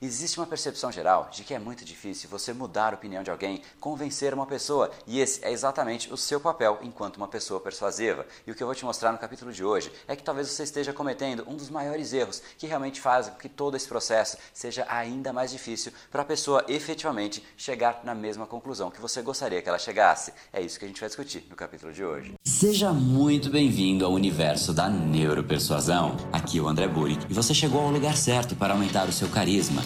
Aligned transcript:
Existe 0.00 0.38
uma 0.38 0.46
percepção 0.46 0.92
geral 0.92 1.30
de 1.32 1.42
que 1.42 1.54
é 1.54 1.58
muito 1.58 1.82
difícil 1.82 2.28
você 2.28 2.52
mudar 2.52 2.92
a 2.92 2.96
opinião 2.96 3.22
de 3.22 3.30
alguém, 3.30 3.62
convencer 3.80 4.34
uma 4.34 4.44
pessoa, 4.44 4.90
e 5.06 5.20
esse 5.20 5.42
é 5.42 5.50
exatamente 5.50 6.12
o 6.12 6.18
seu 6.18 6.38
papel 6.38 6.78
enquanto 6.82 7.16
uma 7.16 7.28
pessoa 7.28 7.58
persuasiva. 7.58 8.26
E 8.46 8.50
o 8.50 8.54
que 8.54 8.62
eu 8.62 8.66
vou 8.66 8.74
te 8.74 8.84
mostrar 8.84 9.10
no 9.10 9.18
capítulo 9.18 9.50
de 9.50 9.64
hoje 9.64 9.90
é 10.06 10.14
que 10.14 10.22
talvez 10.22 10.48
você 10.48 10.64
esteja 10.64 10.92
cometendo 10.92 11.44
um 11.48 11.56
dos 11.56 11.70
maiores 11.70 12.12
erros 12.12 12.42
que 12.58 12.66
realmente 12.66 13.00
fazem 13.00 13.32
com 13.32 13.38
que 13.38 13.48
todo 13.48 13.74
esse 13.74 13.88
processo 13.88 14.36
seja 14.52 14.86
ainda 14.90 15.32
mais 15.32 15.50
difícil 15.50 15.90
para 16.10 16.20
a 16.20 16.26
pessoa 16.26 16.62
efetivamente 16.68 17.42
chegar 17.56 18.00
na 18.04 18.14
mesma 18.14 18.46
conclusão 18.46 18.90
que 18.90 19.00
você 19.00 19.22
gostaria 19.22 19.62
que 19.62 19.68
ela 19.68 19.78
chegasse. 19.78 20.32
É 20.52 20.60
isso 20.60 20.78
que 20.78 20.84
a 20.84 20.88
gente 20.88 21.00
vai 21.00 21.08
discutir 21.08 21.46
no 21.48 21.56
capítulo 21.56 21.92
de 21.92 22.04
hoje. 22.04 22.34
Seja 22.44 22.92
muito 22.92 23.48
bem-vindo 23.48 24.04
ao 24.04 24.12
universo 24.12 24.74
da 24.74 24.90
neuropersuasão. 24.90 26.16
Aqui 26.32 26.58
é 26.58 26.60
o 26.60 26.68
André 26.68 26.86
Burick 26.86 27.26
e 27.30 27.34
você 27.34 27.54
chegou 27.54 27.80
ao 27.80 27.90
lugar 27.90 28.16
certo 28.16 28.54
para 28.54 28.74
aumentar 28.74 29.08
o 29.08 29.12
seu 29.12 29.28
carisma 29.28 29.85